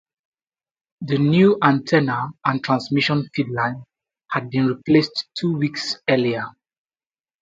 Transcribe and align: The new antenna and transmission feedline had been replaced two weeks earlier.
The 1.01 1.19
new 1.19 1.59
antenna 1.61 2.29
and 2.43 2.63
transmission 2.63 3.29
feedline 3.37 3.83
had 4.31 4.49
been 4.49 4.65
replaced 4.65 5.27
two 5.37 5.55
weeks 5.55 5.97
earlier. 6.09 6.47